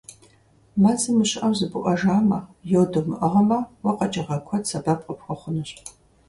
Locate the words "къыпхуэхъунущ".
5.05-5.69